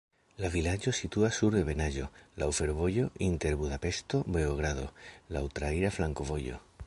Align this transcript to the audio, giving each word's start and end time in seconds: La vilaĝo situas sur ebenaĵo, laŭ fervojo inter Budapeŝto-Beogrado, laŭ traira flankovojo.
La 0.43 0.49
vilaĝo 0.53 0.91
situas 0.99 1.35
sur 1.41 1.57
ebenaĵo, 1.59 2.07
laŭ 2.43 2.47
fervojo 2.61 3.05
inter 3.27 3.59
Budapeŝto-Beogrado, 3.61 4.87
laŭ 5.37 5.45
traira 5.61 5.93
flankovojo. 5.99 6.61